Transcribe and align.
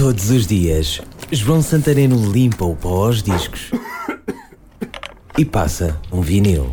Todos 0.00 0.30
os 0.30 0.46
dias, 0.46 0.98
João 1.30 1.60
Santareno 1.60 2.32
limpa 2.32 2.64
o 2.64 2.74
pó 2.74 3.04
aos 3.04 3.22
discos 3.22 3.70
e 5.36 5.44
passa 5.44 6.00
um 6.10 6.22
vinil. 6.22 6.72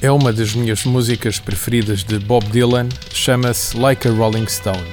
É 0.00 0.10
uma 0.10 0.32
das 0.32 0.54
minhas 0.54 0.82
músicas 0.86 1.38
preferidas 1.38 2.02
de 2.02 2.18
Bob 2.18 2.46
Dylan, 2.46 2.88
chama-se 3.12 3.76
Like 3.76 4.08
a 4.08 4.10
Rolling 4.10 4.48
Stone. 4.48 4.88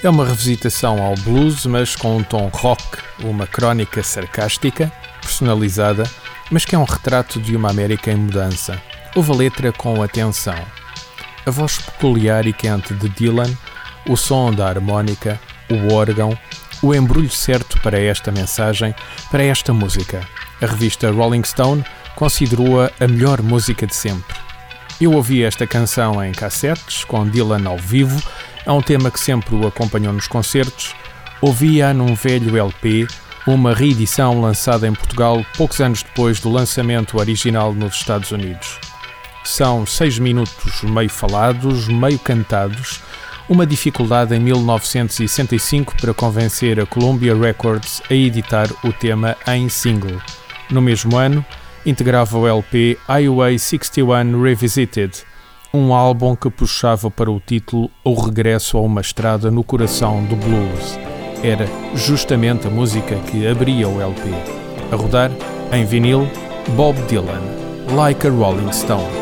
É 0.00 0.08
uma 0.08 0.24
revisitação 0.24 1.02
ao 1.02 1.16
blues, 1.16 1.66
mas 1.66 1.96
com 1.96 2.18
um 2.18 2.22
tom 2.22 2.48
rock, 2.54 2.98
uma 3.24 3.48
crónica 3.48 4.00
sarcástica, 4.04 4.92
personalizada, 5.20 6.08
mas 6.52 6.64
que 6.64 6.76
é 6.76 6.78
um 6.78 6.84
retrato 6.84 7.40
de 7.40 7.56
uma 7.56 7.68
América 7.68 8.12
em 8.12 8.16
mudança. 8.16 8.80
Ouve 9.16 9.32
a 9.32 9.34
letra 9.34 9.72
com 9.72 10.00
atenção. 10.00 10.81
A 11.44 11.50
voz 11.50 11.78
peculiar 11.78 12.46
e 12.46 12.52
quente 12.52 12.94
de 12.94 13.08
Dylan, 13.08 13.50
o 14.08 14.16
som 14.16 14.52
da 14.52 14.68
harmónica, 14.68 15.40
o 15.68 15.92
órgão, 15.92 16.38
o 16.80 16.94
embrulho 16.94 17.30
certo 17.30 17.80
para 17.80 17.98
esta 17.98 18.30
mensagem, 18.30 18.94
para 19.28 19.42
esta 19.42 19.72
música. 19.72 20.20
A 20.60 20.66
revista 20.66 21.10
Rolling 21.10 21.42
Stone 21.42 21.84
considerou-a 22.14 22.92
a 23.00 23.08
melhor 23.08 23.42
música 23.42 23.86
de 23.88 23.94
sempre. 23.94 24.36
Eu 25.00 25.14
ouvi 25.14 25.42
esta 25.42 25.66
canção 25.66 26.22
em 26.22 26.30
cassetes, 26.30 27.02
com 27.02 27.28
Dylan 27.28 27.68
ao 27.68 27.76
vivo, 27.76 28.22
é 28.64 28.70
um 28.70 28.80
tema 28.80 29.10
que 29.10 29.18
sempre 29.18 29.56
o 29.56 29.66
acompanhou 29.66 30.12
nos 30.12 30.28
concertos. 30.28 30.94
Ouvi-a 31.40 31.92
num 31.92 32.14
velho 32.14 32.56
LP, 32.56 33.08
uma 33.48 33.74
reedição 33.74 34.40
lançada 34.40 34.86
em 34.86 34.94
Portugal 34.94 35.44
poucos 35.56 35.80
anos 35.80 36.04
depois 36.04 36.38
do 36.38 36.48
lançamento 36.48 37.18
original 37.18 37.74
nos 37.74 37.94
Estados 37.94 38.30
Unidos. 38.30 38.91
São 39.44 39.84
seis 39.84 40.18
minutos 40.18 40.82
meio 40.82 41.10
falados, 41.10 41.88
meio 41.88 42.18
cantados, 42.18 43.00
uma 43.48 43.66
dificuldade 43.66 44.34
em 44.34 44.40
1965 44.40 45.96
para 46.00 46.14
convencer 46.14 46.80
a 46.80 46.86
Columbia 46.86 47.34
Records 47.34 48.00
a 48.08 48.14
editar 48.14 48.68
o 48.84 48.92
tema 48.92 49.36
em 49.48 49.68
single. 49.68 50.20
No 50.70 50.80
mesmo 50.80 51.16
ano, 51.16 51.44
integrava 51.84 52.38
o 52.38 52.46
LP 52.46 52.96
Highway 53.06 53.58
61 53.58 54.40
Revisited, 54.40 55.24
um 55.74 55.92
álbum 55.92 56.36
que 56.36 56.50
puxava 56.50 57.10
para 57.10 57.30
o 57.30 57.40
título 57.40 57.90
O 58.04 58.14
Regresso 58.14 58.78
a 58.78 58.80
uma 58.80 59.00
Estrada 59.00 59.50
no 59.50 59.64
Coração 59.64 60.24
do 60.24 60.36
Blues. 60.36 60.98
Era 61.42 61.66
justamente 61.94 62.68
a 62.68 62.70
música 62.70 63.16
que 63.30 63.46
abria 63.46 63.88
o 63.88 64.00
LP. 64.00 64.30
A 64.92 64.96
rodar, 64.96 65.30
em 65.72 65.84
vinil, 65.84 66.28
Bob 66.76 67.00
Dylan, 67.08 67.42
Like 67.94 68.26
a 68.26 68.30
Rolling 68.30 68.72
Stone. 68.72 69.21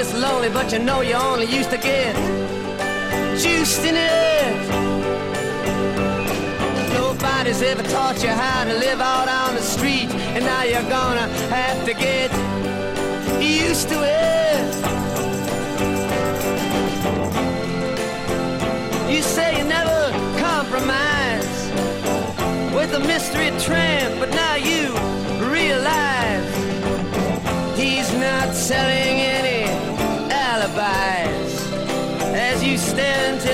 Miss 0.00 0.14
Lonely, 0.14 0.48
but 0.48 0.72
you 0.72 0.78
know 0.78 1.02
you 1.02 1.14
only 1.14 1.46
used 1.46 1.70
to 1.70 1.76
get 1.76 2.14
juiced 3.36 3.84
in 3.84 3.96
it. 3.96 4.68
Nobody's 6.94 7.60
ever 7.60 7.82
taught 7.82 8.22
you 8.22 8.30
how 8.30 8.64
to 8.64 8.72
live 8.72 9.00
out 9.00 9.28
on 9.28 9.56
the 9.56 9.60
street, 9.60 10.10
and 10.34 10.44
now 10.44 10.62
you're 10.62 10.88
gonna 10.88 11.28
have 11.50 11.84
to 11.84 11.92
get 11.92 12.30
used 13.42 13.88
to 13.88 13.98
it. 14.04 14.74
You 19.12 19.22
say 19.22 19.58
you 19.58 19.64
never 19.64 20.12
compromise 20.38 21.52
with 22.74 22.94
a 22.94 23.00
mystery 23.00 23.50
tramp, 23.58 24.18
but 24.18 24.30
now 24.30 24.49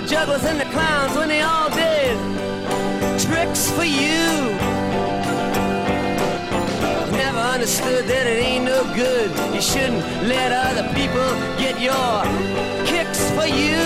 The 0.00 0.08
jugglers 0.08 0.44
and 0.44 0.58
the 0.58 0.64
clowns 0.66 1.16
when 1.16 1.28
they 1.28 1.42
all 1.42 1.68
did 1.70 2.16
tricks 3.18 3.70
for 3.70 3.84
you. 3.84 4.24
Never 7.12 7.38
understood 7.38 8.06
that 8.06 8.26
it 8.26 8.38
ain't 8.42 8.64
no 8.64 8.82
good. 8.94 9.30
You 9.54 9.60
shouldn't 9.60 10.02
let 10.26 10.52
other 10.52 10.86
people 10.94 11.28
get 11.58 11.80
your 11.80 12.24
kicks 12.86 13.20
for 13.36 13.46
you. 13.46 13.84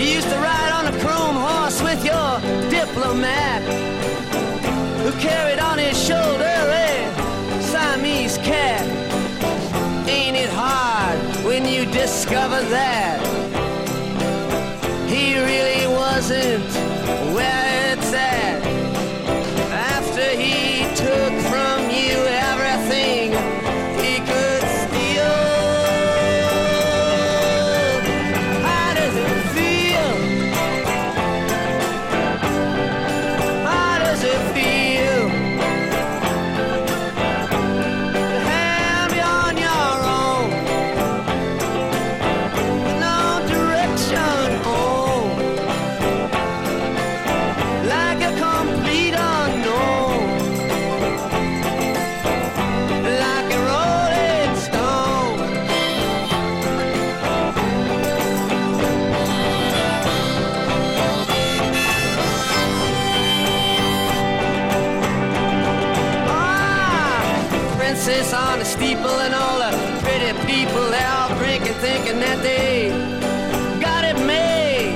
You 0.00 0.14
used 0.16 0.28
to 0.28 0.38
ride 0.50 0.72
on 0.78 0.86
a 0.92 0.98
chrome 1.02 1.36
horse 1.36 1.80
with 1.82 2.04
your 2.04 2.40
diplomat 2.70 3.62
who 5.02 5.12
carried 5.20 5.60
on 5.60 5.78
his 5.78 5.96
shoulder 5.96 6.23
when 12.14 12.22
you 12.22 12.38
discover 12.38 12.62
that 12.70 13.20
he 15.08 15.36
really 15.36 15.86
wasn't 15.86 16.73
on 68.32 68.58
the 68.58 68.64
steeple 68.64 69.18
and 69.20 69.34
all 69.34 69.58
the 69.58 69.70
pretty 70.02 70.32
people 70.46 70.82
they 70.90 71.04
all 71.04 71.28
drinking, 71.36 71.74
thinking 71.74 72.20
that 72.20 72.40
they 72.42 72.88
got 73.80 74.04
it 74.04 74.16
made. 74.24 74.94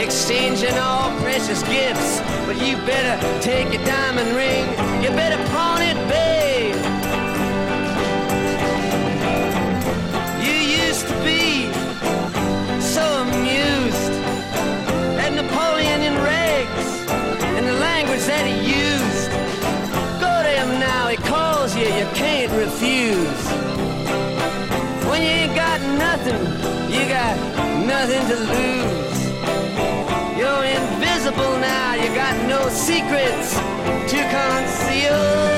Exchanging 0.00 0.76
all 0.78 1.10
precious 1.20 1.62
gifts, 1.64 2.20
but 2.46 2.56
you 2.64 2.76
better 2.86 3.16
take 3.40 3.72
your 3.72 3.84
diamond 3.84 4.36
ring. 4.36 4.64
You 5.02 5.10
better 5.10 5.42
pawn 5.50 5.82
it, 5.82 5.96
babe. 6.08 6.97
Can't 22.14 22.52
refuse. 22.52 23.44
When 25.08 25.22
you 25.22 25.28
ain't 25.28 25.54
got 25.54 25.80
nothing, 25.98 26.40
you 26.92 27.08
got 27.08 27.36
nothing 27.86 28.24
to 28.30 28.36
lose. 28.54 29.18
You're 30.38 30.64
invisible 30.64 31.58
now, 31.58 31.94
you 31.94 32.08
got 32.14 32.36
no 32.46 32.68
secrets 32.68 33.54
to 34.10 34.18
conceal. 34.36 35.57